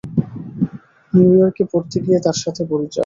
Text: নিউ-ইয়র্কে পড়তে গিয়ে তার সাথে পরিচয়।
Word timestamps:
নিউ-ইয়র্কে 1.13 1.63
পড়তে 1.71 1.97
গিয়ে 2.03 2.19
তার 2.25 2.37
সাথে 2.43 2.61
পরিচয়। 2.71 2.99